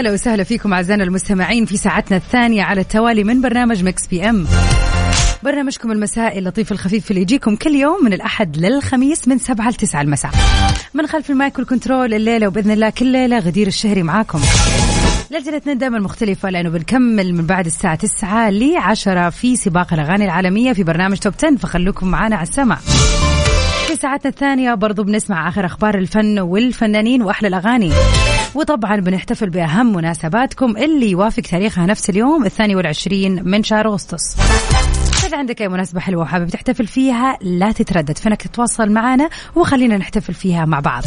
هلا 0.00 0.12
وسهلا 0.12 0.44
فيكم 0.44 0.72
أعزائنا 0.72 1.04
المستمعين 1.04 1.64
في 1.64 1.76
ساعتنا 1.76 2.16
الثانية 2.16 2.62
على 2.62 2.80
التوالي 2.80 3.24
من 3.24 3.40
برنامج 3.40 3.84
Mix 3.84 4.06
PM. 4.06 4.46
برنامجكم 5.42 5.92
المسائي 5.92 6.38
اللطيف 6.38 6.72
الخفيف 6.72 7.10
اللي 7.10 7.22
يجيكم 7.22 7.56
كل 7.56 7.74
يوم 7.74 8.04
من 8.04 8.12
الأحد 8.12 8.56
للخميس 8.56 9.28
من 9.28 9.38
سبعة 9.38 9.70
لتسعة 9.70 10.02
المساء. 10.02 10.30
من 10.94 11.06
خلف 11.06 11.30
ال 11.30 11.37
mic 11.37 11.58
وال 11.58 11.70
control 11.70 12.14
الليلة 12.14 12.46
وبإذن 12.46 12.70
الله 12.70 12.90
كل 12.90 13.06
ليلة 13.06 13.38
غدير 13.38 13.66
الشهري 13.66 14.02
معاكم. 14.02 14.40
ليلتنا 15.30 15.74
دائما 15.74 15.98
مختلفة 15.98 16.50
لأنه 16.50 16.70
بنكمل 16.70 17.34
من 17.34 17.46
بعد 17.46 17.66
الساعة 17.66 17.94
9 17.94 18.50
ل 18.50 18.76
10 18.76 19.30
في 19.30 19.56
سباق 19.56 19.92
الأغاني 19.92 20.24
العالمية 20.24 20.72
في 20.72 20.82
برنامج 20.82 21.16
Top 21.16 21.34
10 21.38 21.56
فخلوكم 21.56 22.08
معنا 22.08 22.36
على 22.36 22.48
السمع 22.48 22.76
في 23.86 23.96
ساعتنا 23.96 24.30
الثانية 24.30 24.74
برضو 24.74 25.02
بنسمع 25.02 25.48
آخر 25.48 25.66
أخبار 25.66 25.98
الفن 25.98 26.38
والفنانين 26.38 27.22
وأحلى 27.22 27.48
الأغاني. 27.48 27.90
وطبعا 28.54 28.96
بنحتفل 28.96 29.50
بأهم 29.50 29.92
مناسباتكم 29.92 30.76
اللي 30.76 31.10
يوافق 31.10 31.42
تاريخها 31.42 31.86
نفس 31.86 32.10
اليوم 32.10 32.44
الثاني 32.44 32.76
والعشرين 32.76 33.48
من 33.48 33.62
شهر 33.62 33.88
أغسطس. 33.88 34.36
إذا 35.26 35.38
عندك 35.38 35.62
أي 35.62 35.68
مناسبة 35.68 36.00
حلوة 36.00 36.22
وحابب 36.22 36.48
تحتفل 36.48 36.86
فيها 36.86 37.38
لا 37.42 37.72
تتردد 37.72 38.18
فينك 38.18 38.42
تتواصل 38.42 38.90
معنا 38.90 39.28
وخلينا 39.56 39.96
نحتفل 39.96 40.34
فيها 40.34 40.64
مع 40.64 40.80
بعض. 40.80 41.02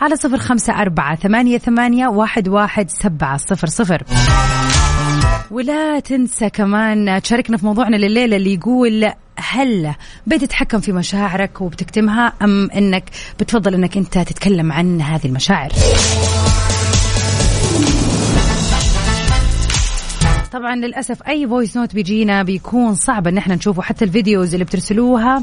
على 0.00 0.16
صفر 0.16 0.38
خمسة 0.38 0.72
أربعة 0.72 1.16
ثمانية, 1.16 1.58
ثمانية 1.58 2.08
واحد, 2.08 2.48
واحد 2.48 2.90
سبعة 2.90 3.36
صفر 3.36 3.66
صفر. 3.66 4.02
ولا 5.50 6.00
تنسى 6.00 6.50
كمان 6.50 7.22
تشاركنا 7.22 7.56
في 7.56 7.66
موضوعنا 7.66 7.96
لليلة 7.96 8.36
اللي 8.36 8.54
يقول 8.54 9.12
هل 9.36 9.94
بتتحكم 10.26 10.80
في 10.80 10.92
مشاعرك 10.92 11.60
وبتكتمها 11.60 12.32
أم 12.42 12.70
أنك 12.70 13.04
بتفضل 13.40 13.74
أنك 13.74 13.96
أنت 13.96 14.18
تتكلم 14.18 14.72
عن 14.72 15.00
هذه 15.00 15.26
المشاعر؟ 15.26 15.72
طبعا 20.52 20.76
للأسف 20.76 21.22
أي 21.22 21.48
voice 21.48 21.76
note 21.76 21.94
بيجينا 21.94 22.42
بيكون 22.42 22.94
صعب 22.94 23.26
إن 23.26 23.38
إحنا 23.38 23.54
نشوفه. 23.54 23.82
حتى 23.82 24.04
ال 24.04 24.11
videos 24.11 24.52
اللي 24.52 24.64
بترسلوها 24.64 25.42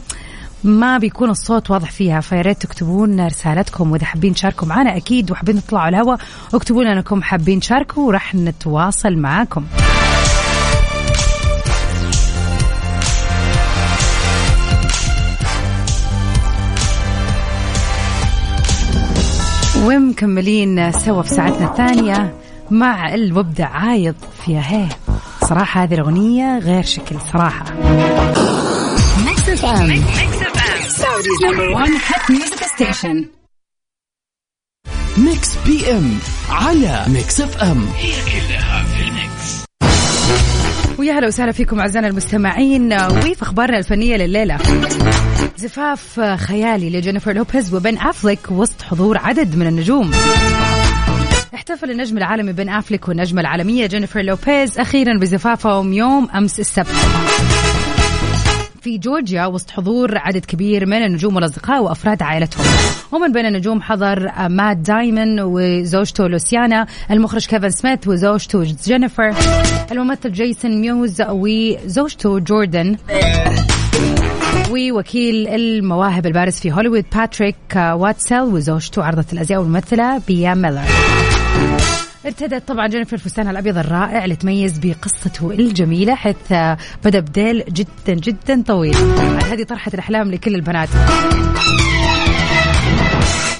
ما 0.63 0.97
بيكون 0.97 1.29
الصوت 1.29 1.71
واضح 1.71 1.91
فيها. 1.91 2.19
فيا 2.19 2.41
ريت 2.41 2.61
تكتبوا 2.61 3.07
لنا 3.07 3.27
رسالتكم. 3.27 3.91
وإذا 3.91 4.05
حابين 4.05 4.33
تشاركوا 4.33 4.67
معنا 4.67 4.97
أكيد 4.97 5.31
وحابين 5.31 5.63
تطلعوا 5.63 5.85
على 5.85 5.97
الهواء 5.97 6.19
اكتبوا 6.53 6.83
لنا 6.83 6.93
إنكم 6.93 7.23
حابين 7.23 7.59
تشاركوا 7.59 8.07
وراح 8.07 8.35
نتواصل 8.35 9.17
معاكم. 9.17 9.63
ومكملين 19.85 20.91
سوا 20.91 21.21
في 21.21 21.29
ساعتنا 21.29 21.71
الثانية. 21.71 22.33
مع 22.71 23.13
المبدع 23.13 23.67
عايض 23.67 24.15
فيها. 24.45 24.61
هي 24.61 24.88
صراحة 25.41 25.83
هذه 25.83 25.93
الأغنية 25.93 26.59
غير 26.59 26.83
شكل 26.83 27.15
صراحة. 27.33 27.65
Mix 35.17 35.55
PM 35.65 36.19
على 36.49 37.05
Mix 37.07 37.41
FM 37.41 37.88
هي 37.97 38.11
كلها 38.11 38.83
في 38.83 39.01
ال 39.01 39.14
mix. 39.14 39.65
ويا 40.99 41.13
هلا 41.13 41.27
وسهلا 41.27 41.51
فيكم 41.51 41.79
أعزائنا 41.79 42.07
المستمعين 42.07 42.93
وفي 42.93 43.41
أخبارنا 43.41 43.77
الفنية 43.77 44.15
لليلة. 44.17 44.57
زفاف 45.57 46.19
خيالي 46.19 46.89
لجينيفر 46.89 47.33
لوبيز 47.33 47.73
وبن 47.73 47.97
أفليك 47.97 48.51
وسط 48.51 48.81
حضور 48.81 49.17
عدد 49.17 49.55
من 49.55 49.67
النجوم. 49.67 50.11
احتفل 51.56 51.91
النجم 51.91 52.18
العالمي 52.18 52.53
بن 52.53 52.70
افليك 52.70 53.08
والنجمة 53.08 53.41
العالمية 53.41 53.88
جينيفر 53.88 54.22
لوبيز 54.22 54.79
أخيرا 54.79 55.20
بزفافهم 55.20 55.94
يوم 55.94 56.29
أمس 56.36 56.60
السبت. 56.60 56.96
في 58.82 58.98
جورجيا 58.98 59.46
وسط 59.46 59.72
حضور 59.72 60.18
عدد 60.18 60.46
كبير 60.46 60.86
من 60.86 61.06
النجوم 61.06 61.36
والأصدقاء 61.36 61.84
وأفراد 61.84 62.24
عائلتهم. 62.24 62.65
ومن 63.12 63.32
بين 63.32 63.46
النجوم 63.46 63.82
حضر 63.82 64.32
مات 64.50 64.77
دايمون 64.77 65.39
وزوجته 65.39 66.27
لوسيانا 66.27 66.86
المخرج 67.12 67.46
كيفن 67.46 67.70
سميث 67.70 68.08
وزوجته 68.08 68.63
جينيفر 68.86 69.34
الممثل 69.91 70.32
جيسون 70.32 70.82
ميوز 70.82 71.22
وزوجته 71.22 72.39
جوردن 72.39 72.98
ووكيل 74.72 75.48
المواهب 75.48 76.25
البارز 76.25 76.53
في 76.53 76.72
هوليوود 76.72 77.06
باتريك 77.15 77.56
وايتسل 77.75 78.41
وزوجته 78.41 79.03
عارضة 79.03 79.25
الأزياء 79.34 79.62
والممثلة 79.62 80.22
بيا 80.27 80.53
ميلر. 80.53 80.82
ارتدت 82.25 82.68
طبعا 82.68 82.88
جينيفر 82.88 83.18
فستانها 83.18 83.51
الأبيض 83.51 83.77
الرائع 83.77 84.24
اللي 84.24 84.36
تميز 84.36 84.79
بقصته 84.79 85.51
الجميلة 85.51 86.15
حيث 86.15 86.53
بدا 87.05 87.19
بذيل 87.19 87.63
جدا 87.70 88.13
جدا 88.13 88.63
طويل 88.68 88.96
هذه 89.51 89.63
طرحة 89.63 89.91
الأحلام 89.94 90.32
لكل 90.32 90.56
البنات. 90.56 90.89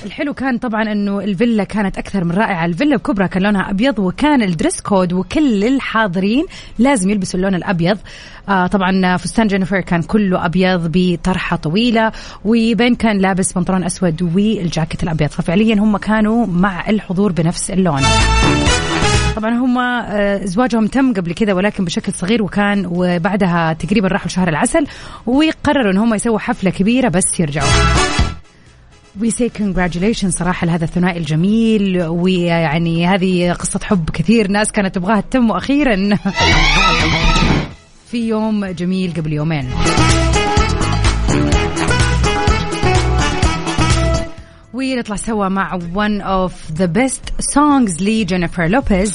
الحلو 0.05 0.33
كان 0.33 0.57
طبعا 0.57 0.91
إنه 0.91 1.19
الفيلا 1.19 1.63
كانت 1.63 1.97
أكثر 1.97 2.23
من 2.23 2.31
رائعة. 2.31 2.65
الفيلا 2.65 2.95
الكبرى 2.95 3.27
كان 3.27 3.43
لونها 3.43 3.69
أبيض 3.69 3.99
وكان 3.99 4.41
ال 4.41 4.48
dress 4.48 4.81
code 4.81 5.13
وكل 5.13 5.63
الحاضرين 5.63 6.45
لازم 6.79 7.09
يلبسوا 7.09 7.39
اللون 7.39 7.55
الأبيض. 7.55 7.97
آه 8.49 8.67
طبعا 8.67 9.17
فستان 9.17 9.47
جينيفر 9.47 9.79
كان 9.79 10.01
كله 10.01 10.45
أبيض 10.45 10.91
بطرحة 10.93 11.55
طويلة 11.55 12.11
وبين 12.45 12.95
كان 12.95 13.17
لابس 13.17 13.53
بنطلون 13.53 13.83
أسود 13.83 14.21
والجاكيت 14.21 15.03
الأبيض. 15.03 15.29
ففعليا 15.29 15.75
هم 15.75 15.97
كانوا 15.97 16.45
مع 16.45 16.89
الحضور 16.89 17.31
بنفس 17.31 17.71
اللون. 17.71 18.01
طبعا 19.35 19.51
هم 19.51 19.77
آه، 19.79 20.45
زواجهم 20.45 20.87
تم 20.87 21.13
قبل 21.13 21.33
كذا 21.33 21.53
ولكن 21.53 21.85
بشكل 21.85 22.13
صغير 22.13 22.43
وكان 22.43 22.85
وبعدها 22.85 23.73
تقريبا 23.73 24.07
راحوا 24.07 24.27
شهر 24.27 24.47
العسل 24.47 24.87
وقرروا 25.25 25.91
إن 25.91 25.97
هم 25.97 26.13
يسووا 26.13 26.39
حفلة 26.39 26.71
كبيرة 26.71 27.09
بس 27.09 27.39
يرجعوا. 27.39 27.69
we 29.21 29.31
say 29.31 29.49
congratulation 29.49 30.31
صراحة 30.31 30.67
لهذا 30.67 30.85
الثنائي 30.85 31.17
الجميل 31.17 32.03
ويعني 32.03 33.07
هذه 33.07 33.53
قصة 33.53 33.79
حب 33.83 34.09
كثير 34.09 34.47
ناس 34.47 34.71
كانت 34.71 34.95
تبغاها 34.95 35.21
تتم 35.21 35.49
وأخيرا 35.49 35.95
في 38.11 38.27
يوم 38.27 38.65
جميل 38.65 39.13
قبل 39.17 39.33
يومين. 39.33 39.69
ونطلع 44.73 45.15
سوا 45.15 45.47
مع 45.47 45.79
one 45.79 46.21
of 46.21 46.77
the 46.77 46.88
best 46.88 47.43
songs 47.55 48.01
لجينيفر 48.01 48.67
لوبيز 48.67 49.13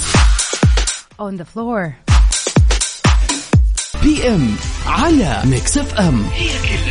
on 1.21 1.37
the 1.37 1.45
floor. 1.45 1.93
PM 4.03 4.57
على 4.87 5.43
Mix 5.45 5.79
FM 5.79 6.25
هي 6.33 6.49
كلها. 6.49 6.84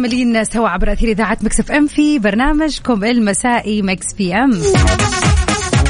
مكملين 0.00 0.44
سوا 0.44 0.68
عبر 0.68 0.92
أثير 0.92 1.08
إذاعة 1.08 1.38
Mix 1.42 1.60
FM 1.60 1.86
في 1.86 2.18
برنامجكم 2.18 3.04
المسائي 3.04 3.82
Mix 3.82 4.12
PM. 4.12 4.52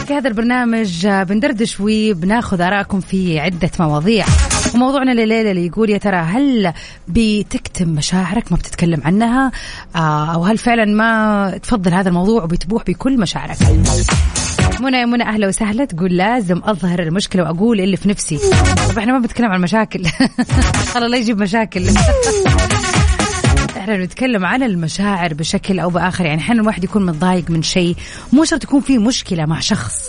في 0.07 0.15
هذا 0.15 0.29
البرنامج 0.29 1.07
بندردش 1.07 1.77
وبناخذ 1.81 2.61
آرائكم 2.61 3.01
في 3.01 3.39
عدة 3.41 3.71
مواضيع. 3.81 4.27
وموضوعنا 4.75 5.11
لليلة 5.11 5.51
اللي 5.51 5.67
يقول 5.67 5.91
يا 5.91 5.99
ترى 5.99 6.17
هل 6.17 6.73
بتكتم 7.09 7.89
مشاعرك؟ 7.89 8.53
ما 8.53 8.59
بتتكلم 8.59 9.01
عنها. 9.05 9.53
آه، 9.97 10.35
أو 10.35 10.45
هل 10.45 10.59
فعلا 10.59 10.85
ما 10.85 11.59
تفضل 11.63 11.95
هذا 11.95 12.09
الموضوع 12.09 12.43
وبتبوح 12.43 12.85
بكل 12.85 13.21
مشاعرك؟ 13.21 13.57
منى 14.81 14.97
يا 14.97 15.07
منى 15.07 15.23
أهلا 15.23 15.49
وسهلا. 15.49 15.85
تقول 15.85 16.17
لازم 16.17 16.61
أظهر 16.65 17.03
المشكلة 17.03 17.43
وأقول 17.43 17.81
اللي 17.81 17.97
في 17.97 18.09
نفسي. 18.09 18.39
طب 18.91 18.99
إحنا 18.99 19.13
ما 19.13 19.19
بنتكلم 19.19 19.47
عن 19.47 19.57
المشاكل 19.57 20.03
الله 20.97 21.09
لا 21.09 21.17
يجيب 21.17 21.39
مشاكل. 21.39 21.87
إحنا 23.81 23.97
نتكلم 23.97 24.45
عن 24.45 24.63
المشاعر 24.63 25.35
بشكل 25.35 25.81
أو 25.81 25.91
باخر 25.91 26.25
يعني 26.25 26.41
أحيانا 26.41 26.61
الواحد 26.61 26.85
يكون 26.85 27.07
متضايق 27.07 27.51
من 27.51 27.63
شيء 27.63 27.97
مو 28.33 28.45
شرط 28.45 28.65
يكون 28.65 28.81
في 28.81 28.99
مشكلة 28.99 29.47
مع 29.47 29.61
شخص. 29.61 30.09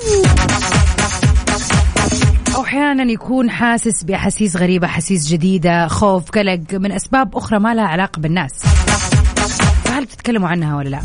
أو 2.55 2.63
أحيانا 2.63 3.11
يكون 3.11 3.49
حاسس 3.49 4.03
بأحاسيس 4.03 4.57
غريبة 4.57 4.87
أحاسيس 4.87 5.27
جديدة 5.27 5.87
خوف 5.87 6.29
قلق 6.31 6.61
من 6.73 6.91
أسباب 6.91 7.37
أخرى 7.37 7.59
ما 7.59 7.73
لها 7.73 7.85
علاقة 7.85 8.19
بالناس. 8.19 8.51
فهل 9.83 10.05
بتتكلموا 10.05 10.49
عنها 10.49 10.77
ولا 10.77 10.89
لا؟ 10.89 11.01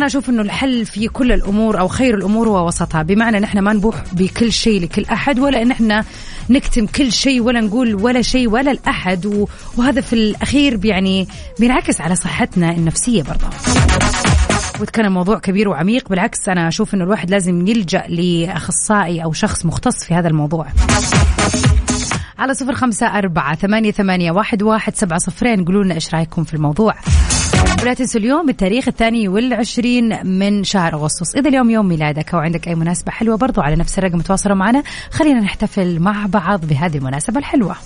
أنا 0.00 0.06
أشوف 0.06 0.28
أنه 0.30 0.42
الحل 0.42 0.86
في 0.86 1.08
كل 1.08 1.32
الأمور 1.32 1.80
أو 1.80 1.88
خير 1.88 2.14
الأمور 2.14 2.48
هو 2.48 2.66
وسطها. 2.66 3.02
بمعنى 3.02 3.38
أن 3.38 3.44
إحنا 3.44 3.60
ما 3.60 3.72
نبوح 3.72 3.96
بكل 4.12 4.52
شيء 4.52 4.82
لكل 4.82 5.04
أحد 5.04 5.38
ولا 5.38 5.62
أن 5.62 5.70
إحنا 5.70 6.04
نكتم 6.50 6.86
كل 6.86 7.12
شيء 7.12 7.40
ولا 7.40 7.60
نقول 7.60 7.94
ولا 7.94 8.22
شيء 8.22 8.48
ولا 8.48 8.70
لأحد. 8.70 9.46
وهذا 9.76 10.00
في 10.00 10.12
الأخير 10.12 10.84
يعني 10.84 11.28
بينعكس 11.58 12.00
على 12.00 12.16
صحتنا 12.16 12.70
النفسية 12.70 13.22
برضه. 13.22 13.46
وكان 14.80 15.04
الموضوع 15.04 15.38
كبير 15.38 15.68
وعميق. 15.68 16.08
بالعكس 16.08 16.48
أنا 16.48 16.68
أشوف 16.68 16.94
أنه 16.94 17.04
الواحد 17.04 17.30
لازم 17.30 17.66
يلجأ 17.66 18.04
لأخصائي 18.08 19.24
أو 19.24 19.32
شخص 19.32 19.66
مختص 19.66 20.04
في 20.04 20.14
هذا 20.14 20.28
الموضوع. 20.28 20.66
على 22.40 22.54
صفر 22.54 22.74
خمسة 22.74 23.06
أربعة 23.06 23.54
ثمانية, 23.54 23.90
ثمانية 23.90 24.30
واحد, 24.30 24.62
واحد 24.62 24.96
سبعة 24.96 25.18
صفرين. 25.18 25.64
قولوا 25.64 25.84
لنا 25.84 25.94
إيش 25.94 26.14
رأيكم 26.14 26.44
في 26.44 26.54
الموضوع. 26.54 26.94
ولا 27.82 27.94
تنسوا 27.94 28.20
اليوم 28.20 28.48
التاريخ 28.48 28.88
الثاني 28.88 29.28
والعشرين 29.28 30.26
من 30.26 30.64
شهر 30.64 30.94
أغسطس. 30.94 31.34
إذا 31.36 31.48
اليوم 31.48 31.70
يوم 31.70 31.88
ميلادك 31.88 32.34
أو 32.34 32.40
عندك 32.40 32.68
أي 32.68 32.74
مناسبة 32.74 33.12
حلوة 33.12 33.36
برضو 33.36 33.60
على 33.60 33.76
نفس 33.76 33.98
الرقم 33.98 34.20
تواصلوا 34.20 34.56
معنا. 34.56 34.82
خلينا 35.10 35.40
نحتفل 35.40 36.00
مع 36.00 36.26
بعض 36.26 36.64
بهذه 36.64 36.96
المناسبة 36.96 37.38
الحلوة. 37.38 37.76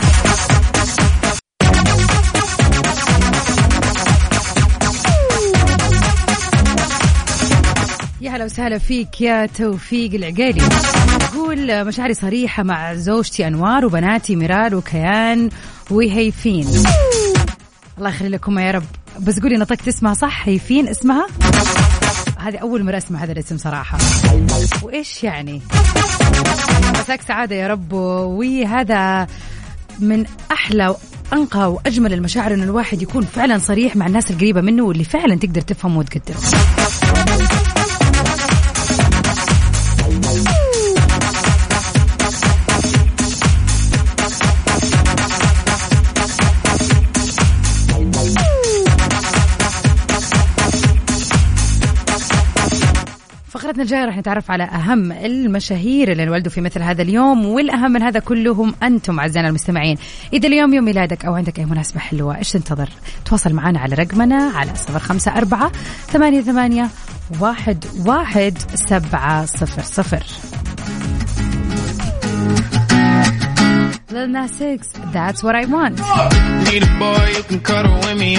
يا 8.20 8.30
هلا 8.30 8.44
وسهلا 8.44 8.78
فيك 8.78 9.20
يا 9.20 9.46
توفيق 9.46 10.14
العقيلي. 10.14 10.62
يقول 11.34 11.84
مشاعري 11.84 12.14
صريحة 12.14 12.62
مع 12.62 12.94
زوجتي 12.94 13.46
أنوار 13.46 13.86
وبناتي 13.86 14.36
ميرال 14.36 14.74
وكيان 14.74 15.50
وهيفين. 15.90 16.66
الله 17.98 18.08
يخلي 18.08 18.28
لكم 18.28 18.58
يا 18.58 18.70
رب. 18.70 18.84
بس 19.20 19.40
قولي 19.40 19.56
نطقت 19.56 19.88
اسمها 19.88 20.14
صح 20.14 20.48
هيفين 20.48 20.88
اسمها؟ 20.88 21.26
هذه 22.38 22.56
أول 22.56 22.84
مرة 22.84 22.96
أسمع 22.96 23.18
هذا 23.18 23.32
الاسم 23.32 23.58
صراحة. 23.58 23.98
وإيش 24.82 25.24
يعني؟ 25.24 25.62
مساك 27.00 27.22
سعادة 27.22 27.56
يا 27.56 27.68
رب. 27.68 27.92
وهذا 27.92 29.26
من 29.98 30.24
أحلى 30.52 30.94
وأنقى 31.32 31.72
وأجمل 31.72 32.12
المشاعر 32.12 32.54
إن 32.54 32.62
الواحد 32.62 33.02
يكون 33.02 33.22
فعلا 33.22 33.58
صريح 33.58 33.96
مع 33.96 34.06
الناس 34.06 34.30
القريبة 34.30 34.60
منه 34.60 34.82
واللي 34.84 35.04
فعلا 35.04 35.34
تقدر 35.34 35.60
تفهمه 35.60 35.98
وتقدره 35.98 36.38
فقرتنا 53.74 53.82
الجاية 53.84 54.04
راح 54.04 54.18
نتعرف 54.18 54.50
على 54.50 54.64
أهم 54.64 55.12
المشاهير 55.12 56.12
اللي 56.12 56.22
انولدوا 56.22 56.52
في 56.52 56.60
مثل 56.60 56.82
هذا 56.82 57.02
اليوم 57.02 57.46
والأهم 57.46 57.92
من 57.92 58.02
هذا 58.02 58.20
كله 58.20 58.52
هم 58.52 58.74
أنتم 58.82 59.20
أعزائنا 59.20 59.48
المستمعين. 59.48 59.96
إذا 60.32 60.48
اليوم 60.48 60.74
يوم 60.74 60.84
ميلادك 60.84 61.24
أو 61.24 61.34
عندك 61.34 61.58
أي 61.58 61.64
مناسبة 61.64 62.00
حلوة 62.00 62.38
إيش 62.38 62.52
تنتظر؟ 62.52 62.88
تواصل 63.24 63.52
معنا 63.52 63.80
على 63.80 63.94
رقمنا 63.94 64.52
على 64.54 64.74
صفر 64.74 64.98
خمسة 64.98 65.36
أربعة 65.36 65.72
ثمانية 66.06 66.40
ثمانية 66.40 66.88
واحد 67.40 67.84
واحد 68.06 68.58
سبعة 68.74 69.44
صفر 69.44 69.82
صفر. 69.82 70.22
Lil 74.10 74.28
Nas 74.28 74.60
X, 74.60 74.80
that's 75.12 75.42
what 75.42 75.54
I 75.56 75.64
want. 75.74 75.96
Need 76.70 76.84
a 76.84 76.92
boy 77.00 77.24
you 77.36 77.42
can 77.48 77.60
cuddle 77.68 77.96
with 78.04 78.18
me 78.22 78.36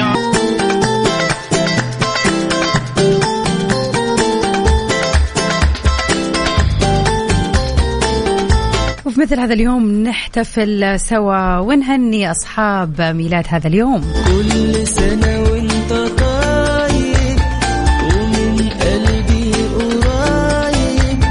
مثل 9.26 9.40
هذا 9.40 9.54
اليوم 9.54 10.04
نحتفل 10.04 11.00
سوا 11.00 11.60
ونهني 11.60 12.32
أصحاب 12.32 13.02
ميلاد 13.02 13.46
هذا 13.50 13.68
اليوم. 13.68 14.02
كل 14.28 14.88
سنة 14.88 15.40
وانت 15.52 15.92
طيب 15.94 17.40
ومن 18.04 18.70
قلبي 18.70 19.52
قريب 20.06 21.24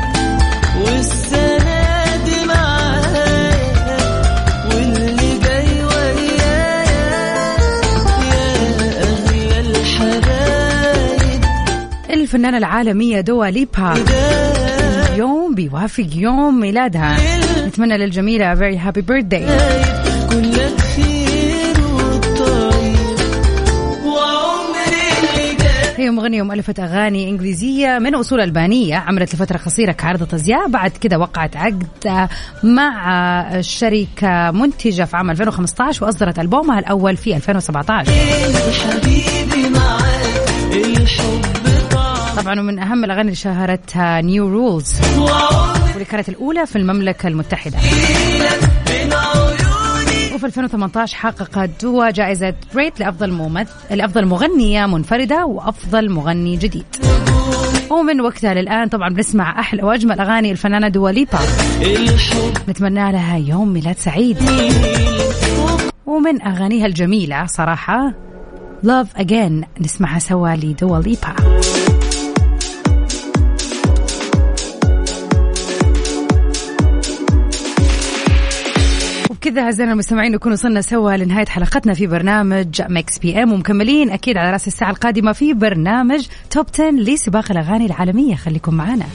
والسنة 0.86 2.16
دي 2.24 2.46
معايا 2.48 3.62
واللي 4.70 5.38
جاي 5.44 5.84
ويايا 5.84 6.86
يا 8.30 8.46
أغلى 9.02 9.60
الحبايب. 9.60 11.44
الفنانة 12.10 12.58
العالمية 12.58 13.20
دوا 13.20 13.46
ليبا. 13.46 13.94
يوم 15.16 15.54
بيوافق 15.54 16.06
يوم 16.14 16.60
ميلادها. 16.60 17.43
نتمنى 17.66 17.98
للجميلة 17.98 18.54
very 18.54 18.78
happy 18.78 19.00
birthday. 19.02 19.50
كلك 20.32 20.80
خير 20.80 21.74
هي 25.96 26.10
مغنية 26.10 26.42
ومؤلفة 26.42 26.74
أغاني 26.78 27.30
إنجليزية 27.30 27.98
من 27.98 28.14
أصول 28.14 28.40
ألبانية 28.40 28.96
عملت 28.96 29.34
لفترة 29.34 29.56
قصيرة 29.58 29.92
كعارضة 29.92 30.36
أزياء 30.36 30.68
بعد 30.68 30.90
كده 30.90 31.18
وقعت 31.18 31.56
عقد 31.56 31.86
مع 32.62 33.60
شركة 33.60 34.50
منتجة 34.50 35.02
في 35.04 35.16
عام 35.16 35.30
2015 35.30 36.04
وأصدرت 36.04 36.38
ألبومها 36.38 36.78
الأول 36.78 37.16
في 37.16 37.36
2017 37.36 38.12
حبيبي 38.90 39.68
معاك 39.68 40.72
الحب 40.72 41.42
طعم 41.90 42.36
طبعا 42.42 42.60
ومن 42.60 42.78
أهم 42.78 43.04
الأغاني 43.04 43.22
اللي 43.22 43.34
شهرتها 43.34 44.20
New 44.20 44.48
Rules 44.48 44.94
واللي 45.94 46.04
كانت 46.04 46.28
الأولى 46.28 46.66
في 46.66 46.76
المملكة 46.76 47.26
المتحدة. 47.28 47.78
وفي 50.34 50.46
2018 50.46 51.16
حققت 51.16 51.70
دوا 51.82 52.10
جائزة 52.10 52.54
Brit 52.74 53.00
لأفضل 53.00 53.30
ممثل 53.30 53.70
لأفضل 53.90 54.26
مغنية 54.26 54.86
منفردة 54.86 55.46
وأفضل 55.46 56.10
مغني 56.10 56.56
جديد. 56.56 56.84
ومن 57.90 58.20
وقتها 58.20 58.54
للآن 58.54 58.88
طبعا 58.88 59.08
بنسمع 59.08 59.60
أحلى 59.60 59.82
وأجمل 59.82 60.20
أغاني 60.20 60.50
الفنانة 60.50 60.88
دوا 60.88 61.10
ليبا. 61.10 61.38
الحب 61.82 62.54
نتمنى 62.68 63.12
لها 63.12 63.36
يوم 63.36 63.72
ميلاد 63.72 63.98
سعيد. 63.98 64.38
ومن 66.06 66.42
أغانيها 66.42 66.86
الجميلة 66.86 67.46
صراحة 67.46 68.14
Love 68.84 69.20
Again 69.20 69.64
نسمعها 69.80 70.18
سوا 70.18 70.56
لدوا 70.56 70.98
وبكذا 79.54 79.66
اعزائنا 79.66 79.92
المستمعين 79.92 80.32
نكون 80.32 80.52
وصلنا 80.52 80.80
سوا 80.80 81.16
لنهاية 81.16 81.46
حلقتنا 81.46 81.94
في 81.94 82.06
برنامج 82.06 82.82
Mix 82.88 83.18
PM. 83.18 83.52
ومكملين 83.52 84.10
أكيد 84.10 84.36
على 84.36 84.50
رأس 84.50 84.66
الساعة 84.66 84.90
القادمة 84.90 85.32
في 85.32 85.52
برنامج 85.52 86.26
Top 86.50 86.66
10 86.74 86.90
لسباق 86.90 87.50
الأغاني 87.50 87.86
العالمية. 87.86 88.34
خليكم 88.34 88.74
معنا 88.74 89.06